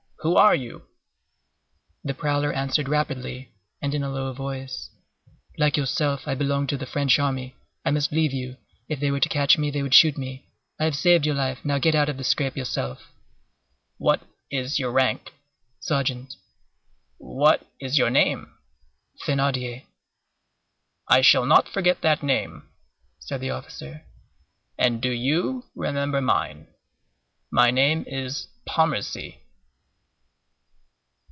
[0.23, 0.83] Who are you?"
[2.03, 4.91] The prowler answered rapidly, and in a low voice:—
[5.57, 7.55] "Like yourself, I belonged to the French army.
[7.83, 8.57] I must leave you.
[8.87, 10.45] If they were to catch me, they would shoot me.
[10.79, 11.65] I have saved your life.
[11.65, 13.11] Now get out of the scrape yourself."
[13.97, 15.33] "What is your rank?"
[15.79, 16.35] "Sergeant."
[17.17, 18.51] "What is your name?"
[19.25, 19.85] "Thénardier."
[21.07, 22.69] "I shall not forget that name,"
[23.17, 24.03] said the officer;
[24.77, 26.67] "and do you remember mine.
[27.49, 29.39] My name is Pontmercy."